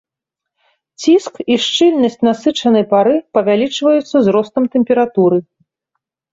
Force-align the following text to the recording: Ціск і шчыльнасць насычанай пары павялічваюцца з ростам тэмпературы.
Ціск 1.03 1.33
і 1.55 1.57
шчыльнасць 1.65 2.17
насычанай 2.29 2.85
пары 2.95 3.15
павялічваюцца 3.37 4.17
з 4.25 4.37
ростам 4.39 4.63
тэмпературы. 4.77 5.37